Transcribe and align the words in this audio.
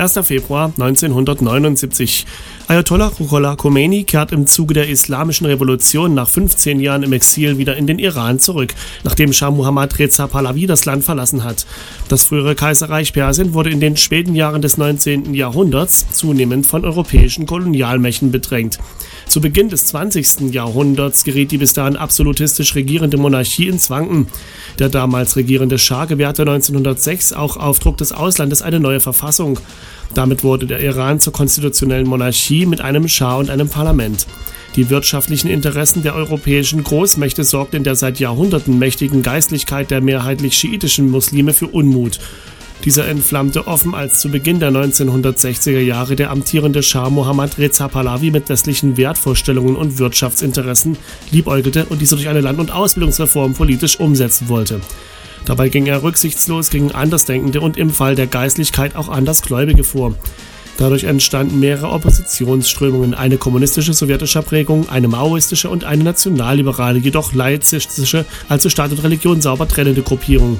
1. 0.00 0.18
Februar 0.22 0.72
1979. 0.78 2.24
Ayatollah 2.68 3.12
Ruhollah 3.18 3.56
Khomeini 3.56 4.04
kehrt 4.04 4.32
im 4.32 4.46
Zuge 4.46 4.72
der 4.72 4.88
Islamischen 4.88 5.46
Revolution 5.46 6.14
nach 6.14 6.28
15 6.28 6.80
Jahren 6.80 7.02
im 7.02 7.12
Exil 7.12 7.58
wieder 7.58 7.76
in 7.76 7.86
den 7.86 7.98
Iran 7.98 8.38
zurück, 8.38 8.74
nachdem 9.04 9.32
Shah 9.32 9.50
Muhammad 9.50 9.98
Reza 9.98 10.26
Pahlavi 10.26 10.66
das 10.66 10.86
Land 10.86 11.04
verlassen 11.04 11.44
hat. 11.44 11.66
Das 12.08 12.22
frühere 12.22 12.54
Kaiserreich 12.54 13.12
Persien 13.12 13.52
wurde 13.52 13.70
in 13.70 13.80
den 13.80 13.96
späten 13.96 14.34
Jahren 14.34 14.62
des 14.62 14.78
19. 14.78 15.34
Jahrhunderts 15.34 16.12
zunehmend 16.12 16.64
von 16.64 16.84
europäischen 16.84 17.44
Kolonialmächten 17.44 18.30
bedrängt. 18.30 18.78
Zu 19.26 19.40
Beginn 19.40 19.68
des 19.68 19.86
20. 19.86 20.52
Jahrhunderts 20.52 21.24
geriet 21.24 21.52
die 21.52 21.58
bis 21.58 21.72
dahin 21.72 21.96
absolutistisch 21.96 22.74
regierende 22.74 23.16
Monarchie 23.16 23.68
ins 23.68 23.90
Wanken. 23.90 24.28
Der 24.78 24.88
damals 24.88 25.36
regierende 25.36 25.78
Schah 25.78 26.06
gewährte 26.06 26.42
1906 26.42 27.32
auch 27.32 27.56
auf 27.56 27.78
Druck 27.78 27.96
des 27.96 28.12
Auslandes 28.12 28.62
eine 28.62 28.80
neue 28.80 29.00
Verfassung. 29.00 29.60
Damit 30.14 30.42
wurde 30.42 30.66
der 30.66 30.80
Iran 30.80 31.20
zur 31.20 31.32
konstitutionellen 31.32 32.06
Monarchie 32.06 32.66
mit 32.66 32.80
einem 32.80 33.08
Schah 33.08 33.36
und 33.36 33.50
einem 33.50 33.68
Parlament. 33.68 34.26
Die 34.76 34.88
wirtschaftlichen 34.88 35.48
Interessen 35.48 36.02
der 36.02 36.14
europäischen 36.14 36.84
Großmächte 36.84 37.44
sorgten 37.44 37.76
in 37.76 37.84
der 37.84 37.96
seit 37.96 38.20
Jahrhunderten 38.20 38.78
mächtigen 38.78 39.22
Geistlichkeit 39.22 39.90
der 39.90 40.00
mehrheitlich 40.00 40.54
schiitischen 40.56 41.10
Muslime 41.10 41.52
für 41.52 41.66
Unmut. 41.66 42.20
Dieser 42.84 43.06
entflammte 43.08 43.66
offen, 43.66 43.94
als 43.94 44.20
zu 44.20 44.30
Beginn 44.30 44.58
der 44.58 44.70
1960er 44.70 45.80
Jahre 45.80 46.16
der 46.16 46.30
amtierende 46.30 46.82
Schah 46.82 47.10
Mohammad 47.10 47.58
Reza 47.58 47.88
Pahlavi 47.88 48.30
mit 48.30 48.48
westlichen 48.48 48.96
Wertvorstellungen 48.96 49.76
und 49.76 49.98
Wirtschaftsinteressen 49.98 50.96
liebäugelte 51.30 51.84
und 51.86 52.00
diese 52.00 52.14
durch 52.14 52.28
eine 52.28 52.40
Land- 52.40 52.58
und 52.58 52.70
Ausbildungsreform 52.70 53.52
politisch 53.52 54.00
umsetzen 54.00 54.48
wollte. 54.48 54.80
Dabei 55.44 55.68
ging 55.68 55.86
er 55.86 56.02
rücksichtslos 56.02 56.70
gegen 56.70 56.92
Andersdenkende 56.92 57.60
und 57.60 57.76
im 57.76 57.90
Fall 57.90 58.14
der 58.14 58.26
Geistlichkeit 58.26 58.96
auch 58.96 59.08
Andersgläubige 59.08 59.84
vor. 59.84 60.14
Dadurch 60.80 61.04
entstanden 61.04 61.60
mehrere 61.60 61.90
Oppositionsströmungen, 61.90 63.12
eine 63.12 63.36
kommunistische 63.36 63.92
sowjetischer 63.92 64.40
Prägung, 64.40 64.88
eine 64.88 65.08
maoistische 65.08 65.68
und 65.68 65.84
eine 65.84 66.04
nationalliberale, 66.04 66.98
jedoch 66.98 67.34
laizistische, 67.34 68.24
also 68.48 68.70
Staat 68.70 68.90
und 68.90 69.02
Religion 69.02 69.42
sauber 69.42 69.68
trennende 69.68 70.02
Gruppierung. 70.02 70.58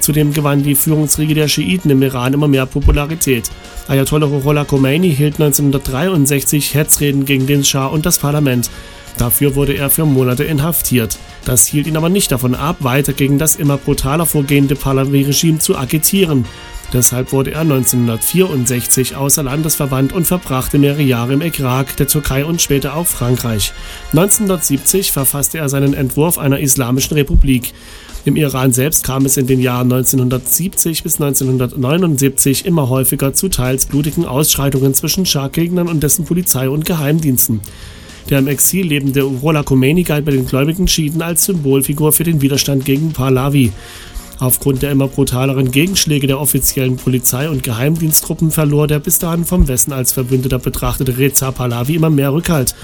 Zudem 0.00 0.32
gewann 0.32 0.64
die 0.64 0.74
Führungsriege 0.74 1.34
der 1.34 1.46
Schiiten 1.46 1.88
im 1.90 2.02
Iran 2.02 2.32
immer 2.32 2.48
mehr 2.48 2.66
Popularität. 2.66 3.50
Ayatollah 3.86 4.26
Ruhollah 4.26 4.64
Khomeini 4.64 5.14
hielt 5.14 5.34
1963 5.34 6.74
Hetzreden 6.74 7.24
gegen 7.24 7.46
den 7.46 7.62
Schah 7.62 7.86
und 7.86 8.04
das 8.04 8.18
Parlament. 8.18 8.68
Dafür 9.18 9.54
wurde 9.54 9.74
er 9.74 9.90
für 9.90 10.04
Monate 10.04 10.44
inhaftiert. 10.44 11.18
Das 11.44 11.66
hielt 11.66 11.86
ihn 11.86 11.96
aber 11.96 12.08
nicht 12.08 12.32
davon 12.32 12.54
ab, 12.54 12.76
weiter 12.80 13.12
gegen 13.12 13.38
das 13.38 13.56
immer 13.56 13.76
brutaler 13.76 14.26
vorgehende 14.26 14.74
Pahlavi-Regime 14.74 15.58
zu 15.58 15.76
agitieren. 15.76 16.44
Deshalb 16.92 17.32
wurde 17.32 17.52
er 17.52 17.60
1964 17.60 19.16
außer 19.16 19.42
Landes 19.42 19.76
verbannt 19.76 20.12
und 20.12 20.26
verbrachte 20.26 20.78
mehrere 20.78 21.02
Jahre 21.02 21.32
im 21.32 21.40
Irak, 21.40 21.96
der 21.96 22.06
Türkei 22.06 22.44
und 22.44 22.60
später 22.60 22.94
auch 22.96 23.06
Frankreich. 23.06 23.72
1970 24.12 25.10
verfasste 25.10 25.58
er 25.58 25.70
seinen 25.70 25.94
Entwurf 25.94 26.36
einer 26.36 26.60
islamischen 26.60 27.14
Republik. 27.14 27.72
Im 28.24 28.36
Iran 28.36 28.72
selbst 28.72 29.04
kam 29.04 29.24
es 29.24 29.36
in 29.36 29.46
den 29.46 29.58
Jahren 29.58 29.90
1970 29.90 31.02
bis 31.02 31.14
1979 31.14 32.66
immer 32.66 32.88
häufiger 32.88 33.32
zu 33.32 33.48
teils 33.48 33.86
blutigen 33.86 34.26
Ausschreitungen 34.26 34.94
zwischen 34.94 35.26
Schah-Gegnern 35.26 35.88
und 35.88 36.02
dessen 36.02 36.24
Polizei 36.26 36.68
und 36.68 36.84
Geheimdiensten. 36.84 37.62
Der 38.30 38.38
im 38.38 38.48
Exil 38.48 38.86
lebende 38.86 39.22
Ruhollah 39.22 39.62
Khomeini 39.62 40.02
galt 40.02 40.24
bei 40.24 40.32
den 40.32 40.46
gläubigen 40.46 40.88
Schiiten 40.88 41.22
als 41.22 41.44
Symbolfigur 41.44 42.12
für 42.12 42.24
den 42.24 42.40
Widerstand 42.40 42.84
gegen 42.84 43.12
Pahlavi. 43.12 43.72
Aufgrund 44.38 44.82
der 44.82 44.90
immer 44.90 45.08
brutaleren 45.08 45.70
Gegenschläge 45.70 46.26
der 46.26 46.40
offiziellen 46.40 46.96
Polizei 46.96 47.48
und 47.48 47.62
Geheimdiensttruppen 47.62 48.50
verlor 48.50 48.86
der 48.86 48.98
bis 48.98 49.18
dahin 49.18 49.44
vom 49.44 49.68
Westen 49.68 49.92
als 49.92 50.12
Verbündeter 50.12 50.58
betrachtete 50.58 51.16
Reza 51.16 51.50
Pahlavi 51.50 51.94
immer 51.94 52.10
mehr 52.10 52.32
Rückhalt. 52.32 52.74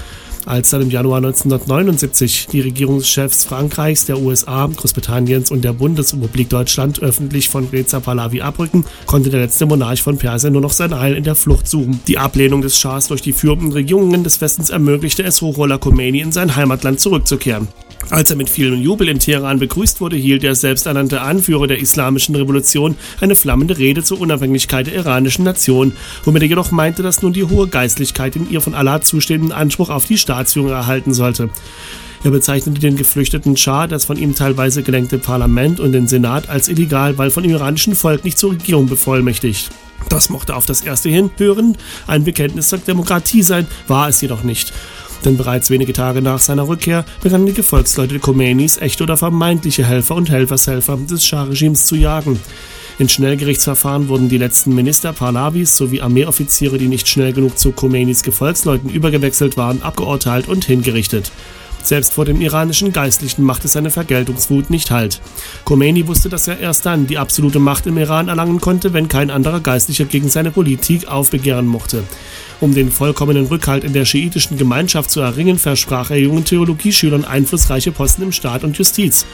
Als 0.45 0.69
dann 0.69 0.81
im 0.81 0.89
Januar 0.89 1.17
1979 1.17 2.47
die 2.51 2.61
Regierungschefs 2.61 3.43
Frankreichs, 3.45 4.05
der 4.05 4.19
USA, 4.19 4.67
Großbritanniens 4.73 5.51
und 5.51 5.63
der 5.63 5.73
Bundesrepublik 5.73 6.49
Deutschland 6.49 7.01
öffentlich 7.01 7.49
von 7.49 7.67
Reza 7.67 7.99
Pahlavi 7.99 8.41
abrücken, 8.41 8.85
konnte 9.05 9.29
der 9.29 9.41
letzte 9.41 9.65
Monarch 9.65 10.01
von 10.01 10.17
Persien 10.17 10.53
nur 10.53 10.61
noch 10.61 10.71
sein 10.71 10.97
Heil 10.97 11.15
in 11.15 11.23
der 11.23 11.35
Flucht 11.35 11.67
suchen. 11.67 11.99
Die 12.07 12.17
Ablehnung 12.17 12.61
des 12.61 12.79
Schahs 12.79 13.09
durch 13.09 13.21
die 13.21 13.33
führenden 13.33 13.71
Regierungen 13.71 14.23
des 14.23 14.41
Westens 14.41 14.69
ermöglichte 14.69 15.23
es 15.23 15.41
Ruhollah 15.41 15.77
Khomeini 15.77 16.21
in 16.21 16.31
sein 16.31 16.55
Heimatland 16.55 16.99
zurückzukehren. 16.99 17.67
Als 18.09 18.31
er 18.31 18.37
mit 18.37 18.49
vielem 18.49 18.81
Jubel 18.81 19.07
in 19.09 19.19
Teheran 19.19 19.59
begrüßt 19.59 20.01
wurde, 20.01 20.15
hielt 20.15 20.41
der 20.41 20.55
selbsternannte 20.55 21.21
Anführer 21.21 21.67
der 21.67 21.79
islamischen 21.79 22.35
Revolution 22.35 22.95
eine 23.21 23.35
flammende 23.35 23.77
Rede 23.77 24.03
zur 24.03 24.19
Unabhängigkeit 24.19 24.87
der 24.87 24.95
iranischen 24.95 25.45
Nation, 25.45 25.93
womit 26.23 26.41
er 26.41 26.49
jedoch 26.49 26.71
meinte, 26.71 27.03
dass 27.03 27.21
nun 27.21 27.33
die 27.33 27.43
hohe 27.43 27.67
Geistlichkeit 27.67 28.35
in 28.35 28.49
ihr 28.49 28.61
von 28.61 28.73
Allah 28.73 29.01
zustehenden 29.01 29.51
Anspruch 29.51 29.89
auf 29.89 30.05
die 30.05 30.17
Staatsführung 30.17 30.69
erhalten 30.69 31.13
sollte. 31.13 31.49
Er 32.23 32.31
bezeichnete 32.31 32.81
den 32.81 32.97
geflüchteten 32.97 33.55
Schah, 33.55 33.87
das 33.87 34.05
von 34.05 34.17
ihm 34.17 34.35
teilweise 34.35 34.83
gelenkte 34.83 35.19
Parlament 35.19 35.79
und 35.79 35.93
den 35.93 36.07
Senat 36.07 36.49
als 36.49 36.67
illegal, 36.67 37.17
weil 37.17 37.31
von 37.31 37.43
dem 37.43 37.51
iranischen 37.51 37.95
Volk 37.95 38.25
nicht 38.25 38.37
zur 38.37 38.51
Regierung 38.51 38.87
bevollmächtigt. 38.87 39.69
Das 40.09 40.29
mochte 40.29 40.55
auf 40.55 40.65
das 40.65 40.81
erste 40.81 41.09
hin 41.09 41.29
hören 41.37 41.77
ein 42.07 42.23
Bekenntnis 42.23 42.69
zur 42.69 42.79
Demokratie 42.79 43.43
sein, 43.43 43.67
war 43.87 44.09
es 44.09 44.21
jedoch 44.21 44.43
nicht. 44.43 44.73
Denn 45.25 45.37
bereits 45.37 45.69
wenige 45.69 45.93
Tage 45.93 46.21
nach 46.21 46.39
seiner 46.39 46.67
Rückkehr 46.67 47.05
begannen 47.21 47.45
die 47.45 47.53
Gefolgsleute 47.53 48.19
Khomeinis 48.19 48.77
echte 48.77 49.03
oder 49.03 49.17
vermeintliche 49.17 49.85
Helfer 49.85 50.15
und 50.15 50.29
Helfershelfer 50.29 50.97
des 50.97 51.25
Schah-Regimes 51.25 51.85
zu 51.85 51.95
jagen. 51.95 52.39
In 52.99 53.07
Schnellgerichtsverfahren 53.07 54.09
wurden 54.09 54.27
die 54.27 54.37
letzten 54.37 54.75
Minister 54.75 55.13
Pahlavis 55.13 55.77
sowie 55.77 56.01
Armeeoffiziere, 56.01 56.77
die 56.77 56.87
nicht 56.87 57.07
schnell 57.07 57.33
genug 57.33 57.57
zu 57.57 57.71
Khomeinis 57.71 58.23
Gefolgsleuten 58.23 58.89
übergewechselt 58.89 59.55
waren, 59.55 59.81
abgeurteilt 59.81 60.47
und 60.47 60.65
hingerichtet. 60.65 61.31
Selbst 61.89 62.13
vor 62.13 62.23
dem 62.23 62.39
iranischen 62.39 62.93
Geistlichen 62.93 63.41
machte 63.43 63.67
seine 63.67 63.89
Vergeltungswut 63.89 64.69
nicht 64.69 64.91
Halt. 64.91 65.19
Khomeini 65.65 66.05
wusste, 66.05 66.29
dass 66.29 66.47
er 66.47 66.59
erst 66.59 66.85
dann 66.85 67.07
die 67.07 67.17
absolute 67.17 67.57
Macht 67.57 67.87
im 67.87 67.97
Iran 67.97 68.27
erlangen 68.27 68.61
konnte, 68.61 68.93
wenn 68.93 69.07
kein 69.07 69.31
anderer 69.31 69.59
Geistlicher 69.59 70.05
gegen 70.05 70.29
seine 70.29 70.51
Politik 70.51 71.07
aufbegehren 71.07 71.65
mochte. 71.65 72.03
Um 72.61 72.75
den 72.75 72.91
vollkommenen 72.91 73.47
Rückhalt 73.47 73.83
in 73.83 73.93
der 73.93 74.05
schiitischen 74.05 74.55
Gemeinschaft 74.55 75.09
zu 75.09 75.21
erringen, 75.21 75.57
versprach 75.57 76.11
er 76.11 76.19
jungen 76.19 76.45
Theologieschülern 76.45 77.25
einflussreiche 77.25 77.91
Posten 77.91 78.21
im 78.21 78.33
Staat 78.33 78.63
und 78.63 78.77
Justiz. 78.77 79.25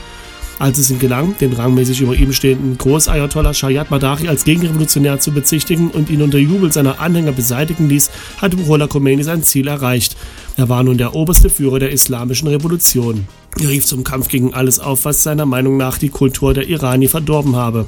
Als 0.57 0.77
es 0.77 0.89
ihm 0.89 0.99
gelang, 0.99 1.35
den 1.39 1.51
rangmäßig 1.51 2.01
über 2.01 2.15
ihm 2.15 2.31
stehenden 2.31 2.77
Großayatollah 2.77 3.53
Shayat 3.53 3.91
Madachi 3.91 4.29
als 4.29 4.45
Gegenrevolutionär 4.45 5.19
zu 5.19 5.31
bezichtigen 5.31 5.89
und 5.91 6.09
ihn 6.09 6.21
unter 6.21 6.37
Jubel 6.37 6.71
seiner 6.71 7.01
Anhänger 7.01 7.33
beseitigen 7.33 7.89
ließ, 7.89 8.09
hatte 8.37 8.57
Ruhollah 8.57 8.87
Khomeini 8.87 9.23
sein 9.23 9.43
Ziel 9.43 9.67
erreicht. 9.67 10.15
Er 10.55 10.69
war 10.69 10.83
nun 10.83 10.97
der 10.97 11.13
oberste 11.13 11.49
Führer 11.49 11.79
der 11.79 11.91
islamischen 11.91 12.47
Revolution. 12.47 13.27
Er 13.59 13.69
rief 13.69 13.85
zum 13.85 14.05
Kampf 14.05 14.29
gegen 14.29 14.53
alles 14.53 14.79
auf, 14.79 15.03
was 15.03 15.23
seiner 15.23 15.45
Meinung 15.45 15.75
nach 15.75 15.97
die 15.97 16.09
Kultur 16.09 16.53
der 16.53 16.69
Irani 16.69 17.09
verdorben 17.09 17.57
habe. 17.57 17.87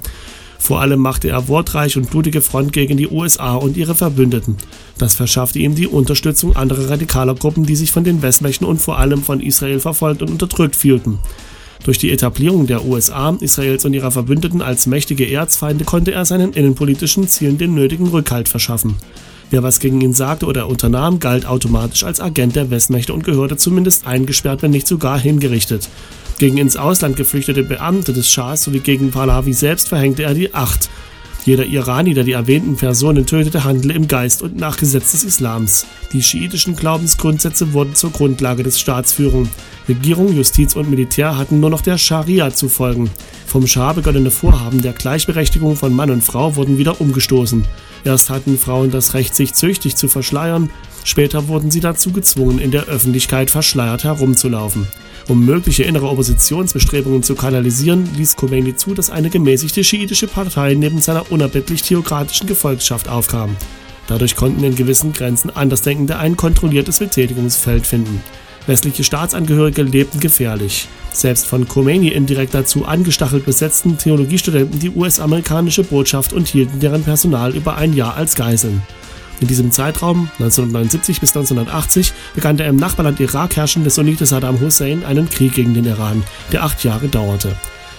Vor 0.60 0.82
allem 0.82 1.00
machte 1.00 1.30
er 1.30 1.48
wortreich 1.48 1.96
und 1.98 2.10
blutige 2.10 2.42
Front 2.42 2.74
gegen 2.74 2.98
die 2.98 3.08
USA 3.08 3.56
und 3.56 3.78
ihre 3.78 3.96
Verbündeten. 3.96 4.58
Das 4.98 5.16
verschaffte 5.16 5.60
ihm 5.60 5.76
die 5.76 5.88
Unterstützung 5.88 6.56
anderer 6.56 6.90
radikaler 6.90 7.36
Gruppen, 7.36 7.66
die 7.66 7.76
sich 7.76 7.92
von 7.92 8.04
den 8.04 8.22
Westmächten 8.22 8.68
und 8.68 8.82
vor 8.82 8.98
allem 8.98 9.24
von 9.24 9.40
Israel 9.40 9.80
verfolgt 9.80 10.22
und 10.22 10.32
unterdrückt 10.32 10.76
fühlten. 10.76 11.20
Durch 11.84 11.98
die 11.98 12.12
Etablierung 12.12 12.68
der 12.68 12.86
USA, 12.86 13.36
Israels 13.40 13.86
und 13.86 13.94
ihrer 13.94 14.12
Verbündeten 14.12 14.62
als 14.62 14.88
mächtige 14.88 15.30
Erzfeinde 15.32 15.86
konnte 15.86 16.12
er 16.12 16.26
seinen 16.26 16.54
innenpolitischen 16.54 17.28
Zielen 17.28 17.58
den 17.58 17.74
nötigen 17.74 18.08
Rückhalt 18.08 18.50
verschaffen. 18.50 18.96
Wer 19.50 19.64
was 19.64 19.80
gegen 19.80 20.02
ihn 20.02 20.14
sagte 20.14 20.46
oder 20.46 20.68
unternahm, 20.68 21.20
galt 21.20 21.46
automatisch 21.46 22.04
als 22.04 22.20
Agent 22.20 22.56
der 22.58 22.70
Westmächte 22.70 23.14
und 23.14 23.24
gehörte 23.24 23.56
zumindest 23.56 24.06
eingesperrt, 24.06 24.62
wenn 24.62 24.72
nicht 24.72 24.88
sogar 24.88 25.18
hingerichtet. 25.18 25.88
Gegen 26.38 26.58
ins 26.58 26.76
Ausland 26.76 27.16
geflüchtete 27.16 27.64
Beamte 27.64 28.14
des 28.14 28.30
Schahs 28.30 28.64
sowie 28.64 28.80
gegen 28.80 29.12
Pahlavi 29.12 29.54
selbst 29.54 29.88
verhängte 29.88 30.24
er 30.24 30.34
die 30.34 30.54
Acht. 30.54 30.90
Jeder 31.48 31.66
Irani, 31.66 32.14
der 32.14 32.26
die 32.26 32.34
erwähnten 32.34 32.76
Personen 32.76 33.26
tötete, 33.26 33.64
handelte 33.64 33.94
im 33.94 34.10
Geist 34.10 34.42
und 34.42 34.58
nach 34.58 34.76
Gesetz 34.76 35.14
des 35.14 35.24
Islams. 35.24 35.86
Die 36.12 36.22
schiitischen 36.22 36.76
Glaubensgrundsätze 36.76 37.72
wurden 37.72 37.96
zur 37.96 38.12
Grundlage 38.12 38.64
des 38.64 38.78
Staatsführung. 38.82 39.48
Regierung, 39.88 40.36
Justiz 40.36 40.76
und 40.76 40.90
Militär 40.90 41.38
hatten 41.38 41.62
nur 41.62 41.70
noch 41.70 41.80
der 41.80 41.98
Scharia 41.98 42.54
zu 42.54 42.68
folgen. 42.68 43.10
Vom 43.46 43.66
Schah 43.66 43.94
begonnene 43.94 44.30
Vorhaben 44.30 44.82
der 44.82 44.92
Gleichberechtigung 44.92 45.78
von 45.78 45.94
Mann 45.94 46.12
und 46.12 46.22
Frau 46.22 46.58
wurden 46.58 46.78
wieder 46.78 47.00
umgestoßen. 47.00 47.64
Erst 48.04 48.30
hatten 48.30 48.58
Frauen 48.58 48.92
das 48.92 49.14
Recht, 49.14 49.34
sich 49.34 49.54
züchtig 49.54 49.96
zu 49.96 50.10
verschleiern, 50.10 50.70
später 51.06 51.48
wurden 51.48 51.72
sie 51.72 51.80
dazu 51.80 52.12
gezwungen, 52.12 52.60
in 52.60 52.72
der 52.72 52.88
Öffentlichkeit 52.88 53.52
verschleiert 53.52 54.04
herumzulaufen. 54.04 54.86
Um 55.28 55.46
mögliche 55.46 55.84
innere 55.84 56.08
Oppositionsbestrebungen 56.08 57.22
zu 57.22 57.36
kanalisieren, 57.36 58.08
ließ 58.16 58.38
Khomeini 58.38 58.78
zu, 58.78 58.94
dass 58.94 59.10
eine 59.10 59.30
gemäßigte 59.30 59.84
schiitische 59.84 60.28
Partei 60.28 60.74
neben 60.74 61.02
seiner 61.02 61.30
unerbittlich 61.32 61.82
theokratischen 61.82 62.48
Gefolgschaft 62.48 63.10
aufkam. 63.10 63.58
Dadurch 64.08 64.38
konnten 64.38 64.64
in 64.64 64.76
gewissen 64.76 65.12
Grenzen 65.12 65.54
Andersdenkende 65.54 66.18
ein 66.18 66.38
kontrolliertes 66.38 67.00
Betätigungsfeld 67.00 67.86
finden. 67.86 68.24
Westliche 68.68 69.04
Staatsangehörige 69.04 69.82
lebten 69.82 70.22
gefährlich. 70.22 70.88
Selbst 71.12 71.46
von 71.46 71.68
Khomeini 71.68 72.10
indirekt 72.10 72.54
dazu 72.54 72.86
angestachelt 72.86 73.46
besetzten 73.46 73.98
Theologiestudenten 73.98 74.80
die 74.80 74.92
US-amerikanische 74.92 75.84
Botschaft 75.84 76.32
und 76.32 76.48
hielten 76.48 76.80
deren 76.80 77.04
Personal 77.04 77.54
über 77.56 77.76
ein 77.76 77.94
Jahr 77.94 78.16
als 78.16 78.36
Geiseln. 78.36 78.82
In 79.40 79.48
diesem 79.48 79.72
Zeitraum, 79.72 80.30
1979 80.40 81.22
bis 81.22 81.30
1980, 81.36 82.14
begann 82.34 82.58
der 82.58 82.68
im 82.68 82.76
Nachbarland 82.76 83.20
Irak 83.20 83.56
herrschende 83.56 83.90
Sunnite 83.90 84.26
Saddam 84.26 84.60
Hussein 84.60 85.06
einen 85.06 85.30
Krieg 85.30 85.54
gegen 85.54 85.74
den 85.74 85.86
Iran, 85.86 86.24
der 86.52 86.64
acht 86.64 86.84
Jahre 86.84 87.08
dauerte. 87.08 87.56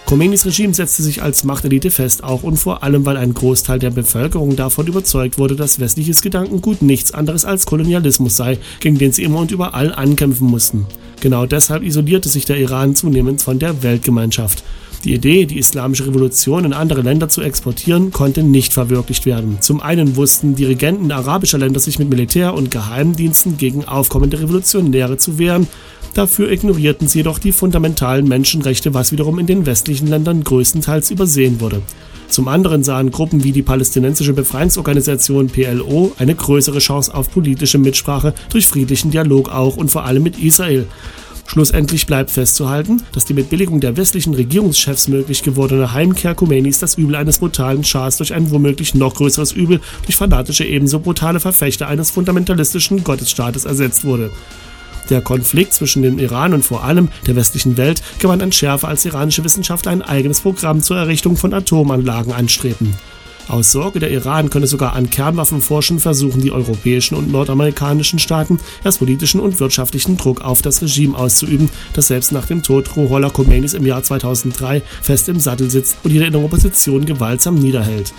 Khomeinis 0.08 0.46
Regime 0.46 0.72
setzte 0.72 1.02
sich 1.02 1.22
als 1.22 1.44
Machtelite 1.44 1.90
fest, 1.90 2.24
auch 2.24 2.42
und 2.42 2.56
vor 2.56 2.82
allem, 2.82 3.04
weil 3.04 3.18
ein 3.18 3.34
Großteil 3.34 3.78
der 3.78 3.90
Bevölkerung 3.90 4.56
davon 4.56 4.86
überzeugt 4.86 5.36
wurde, 5.36 5.54
dass 5.54 5.80
westliches 5.80 6.22
Gedankengut 6.22 6.80
nichts 6.80 7.12
anderes 7.12 7.44
als 7.44 7.66
Kolonialismus 7.66 8.34
sei, 8.34 8.58
gegen 8.80 8.96
den 8.96 9.12
sie 9.12 9.22
immer 9.22 9.40
und 9.40 9.50
überall 9.50 9.94
ankämpfen 9.94 10.48
mussten. 10.48 10.86
Genau 11.20 11.44
deshalb 11.44 11.82
isolierte 11.82 12.30
sich 12.30 12.46
der 12.46 12.56
Iran 12.56 12.94
zunehmend 12.94 13.42
von 13.42 13.58
der 13.58 13.82
Weltgemeinschaft. 13.82 14.64
Die 15.08 15.14
Idee, 15.14 15.46
die 15.46 15.58
islamische 15.58 16.06
Revolution 16.06 16.66
in 16.66 16.74
andere 16.74 17.00
Länder 17.00 17.30
zu 17.30 17.40
exportieren, 17.40 18.10
konnte 18.10 18.42
nicht 18.42 18.74
verwirklicht 18.74 19.24
werden. 19.24 19.56
Zum 19.62 19.80
einen 19.80 20.16
wussten 20.16 20.54
Dirigenten 20.54 21.10
arabischer 21.10 21.56
Länder 21.56 21.80
sich 21.80 21.98
mit 21.98 22.10
Militär 22.10 22.52
und 22.52 22.70
Geheimdiensten 22.70 23.56
gegen 23.56 23.86
aufkommende 23.86 24.38
Revolutionäre 24.38 25.16
zu 25.16 25.38
wehren, 25.38 25.66
Dafür 26.14 26.50
ignorierten 26.50 27.06
sie 27.06 27.18
jedoch 27.18 27.38
die 27.38 27.52
fundamentalen 27.52 28.26
Menschenrechte, 28.26 28.92
was 28.92 29.12
wiederum 29.12 29.38
in 29.38 29.46
den 29.46 29.66
westlichen 29.66 30.08
Ländern 30.08 30.42
größtenteils 30.42 31.10
übersehen 31.10 31.60
wurde. 31.60 31.82
Zum 32.28 32.48
anderen 32.48 32.82
sahen 32.82 33.10
Gruppen 33.10 33.44
wie 33.44 33.52
die 33.52 33.62
palästinensische 33.62 34.32
Befreiungsorganisation 34.32 35.46
PLO 35.46 36.12
eine 36.18 36.34
größere 36.34 36.78
Chance 36.78 37.14
auf 37.14 37.30
politische 37.30 37.78
Mitsprache 37.78 38.34
durch 38.50 38.66
friedlichen 38.66 39.10
Dialog 39.10 39.48
auch 39.50 39.76
und 39.76 39.90
vor 39.90 40.04
allem 40.04 40.22
mit 40.22 40.38
Israel. 40.38 40.86
Schlussendlich 41.48 42.06
bleibt 42.06 42.30
festzuhalten, 42.30 43.02
dass 43.12 43.24
die 43.24 43.32
mit 43.32 43.48
Billigung 43.48 43.80
der 43.80 43.96
westlichen 43.96 44.34
Regierungschefs 44.34 45.08
möglich 45.08 45.42
gewordene 45.42 45.94
Heimkehr 45.94 46.34
Khomeinis 46.34 46.78
das 46.78 46.96
Übel 46.96 47.16
eines 47.16 47.38
brutalen 47.38 47.84
Schahs 47.84 48.18
durch 48.18 48.34
ein 48.34 48.50
womöglich 48.50 48.94
noch 48.94 49.14
größeres 49.14 49.52
Übel 49.52 49.80
durch 50.04 50.16
fanatische 50.16 50.64
ebenso 50.64 51.00
brutale 51.00 51.40
Verfechter 51.40 51.88
eines 51.88 52.10
fundamentalistischen 52.10 53.02
Gottesstaates 53.02 53.64
ersetzt 53.64 54.04
wurde. 54.04 54.30
Der 55.08 55.22
Konflikt 55.22 55.72
zwischen 55.72 56.02
dem 56.02 56.18
Iran 56.18 56.52
und 56.52 56.66
vor 56.66 56.84
allem 56.84 57.08
der 57.26 57.34
westlichen 57.34 57.78
Welt 57.78 58.02
gewann 58.18 58.42
an 58.42 58.52
Schärfe, 58.52 58.86
als 58.86 59.06
iranische 59.06 59.42
Wissenschaftler 59.42 59.92
ein 59.92 60.02
eigenes 60.02 60.42
Programm 60.42 60.82
zur 60.82 60.98
Errichtung 60.98 61.38
von 61.38 61.54
Atomanlagen 61.54 62.34
anstrebten. 62.34 62.94
Aus 63.48 63.72
Sorge, 63.72 63.98
der 63.98 64.10
Iran 64.10 64.50
könne 64.50 64.66
sogar 64.66 64.92
an 64.94 65.08
Kernwaffen 65.08 65.62
forschen, 65.62 66.00
versuchen 66.00 66.42
die 66.42 66.52
europäischen 66.52 67.14
und 67.14 67.32
nordamerikanischen 67.32 68.18
Staaten, 68.18 68.58
erst 68.84 68.98
politischen 68.98 69.40
und 69.40 69.58
wirtschaftlichen 69.58 70.18
Druck 70.18 70.42
auf 70.42 70.60
das 70.60 70.82
Regime 70.82 71.16
auszuüben, 71.16 71.70
das 71.94 72.08
selbst 72.08 72.30
nach 72.30 72.44
dem 72.44 72.62
Tod 72.62 72.94
Ruhollah 72.94 73.30
Khomeinis 73.30 73.72
im 73.72 73.86
Jahr 73.86 74.02
2003 74.02 74.82
fest 75.00 75.30
im 75.30 75.40
Sattel 75.40 75.70
sitzt 75.70 75.96
und 76.04 76.12
jede 76.12 76.38
Opposition 76.38 77.06
gewaltsam 77.06 77.54
niederhält. 77.54 78.12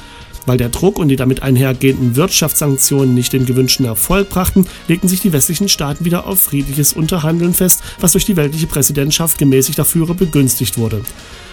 Weil 0.49 0.57
der 0.57 0.69
Druck 0.69 0.97
und 0.97 1.09
die 1.09 1.15
damit 1.15 1.43
einhergehenden 1.43 2.15
Wirtschaftssanktionen 2.15 3.13
nicht 3.13 3.33
den 3.33 3.45
gewünschten 3.45 3.85
Erfolg 3.85 4.29
brachten, 4.29 4.65
legten 4.87 5.07
sich 5.07 5.21
die 5.21 5.31
westlichen 5.31 5.69
Staaten 5.69 6.05
wieder 6.05 6.25
auf 6.25 6.41
friedliches 6.41 6.93
Unterhandeln 6.93 7.53
fest, 7.53 7.83
was 7.99 8.13
durch 8.13 8.25
die 8.25 8.35
weltliche 8.35 8.65
Präsidentschaft 8.65 9.37
gemäßigter 9.37 9.85
Führer 9.85 10.15
begünstigt 10.15 10.79
wurde. 10.79 11.03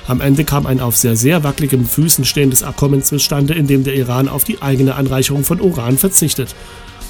Am 0.06 0.22
Ende 0.22 0.44
kam 0.44 0.66
ein 0.66 0.80
auf 0.80 0.96
sehr, 0.96 1.14
sehr 1.14 1.44
wackeligen 1.44 1.84
Füßen 1.84 2.24
stehendes 2.24 2.62
Abkommen 2.62 3.02
zustande, 3.02 3.52
in 3.52 3.66
dem 3.66 3.84
der 3.84 3.96
Iran 3.96 4.30
auf 4.30 4.44
die 4.44 4.62
eigene 4.62 4.94
Anreicherung 4.94 5.44
von 5.44 5.60
Uran 5.60 5.98
verzichtet. 5.98 6.56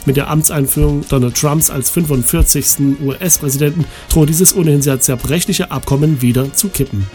Mit 0.06 0.16
der 0.16 0.28
Amtseinführung 0.28 1.04
Donald 1.08 1.36
Trumps 1.36 1.70
als 1.70 1.90
45. 1.90 2.98
US-Präsidenten 3.04 3.84
droht 4.08 4.28
dieses 4.28 4.56
ohnehin 4.56 4.82
sehr 4.82 4.98
zerbrechliche 4.98 5.70
Abkommen 5.70 6.20
wieder 6.20 6.52
zu 6.52 6.68
kippen. 6.68 7.06